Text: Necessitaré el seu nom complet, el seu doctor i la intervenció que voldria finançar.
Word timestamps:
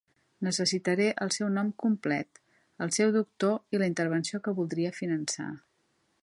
Necessitaré 0.45 1.03
el 1.25 1.31
seu 1.35 1.51
nom 1.57 1.69
complet, 1.83 2.41
el 2.87 2.95
seu 2.97 3.13
doctor 3.19 3.77
i 3.77 3.83
la 3.83 3.91
intervenció 3.93 4.41
que 4.49 4.57
voldria 4.63 4.97
finançar. 5.03 5.49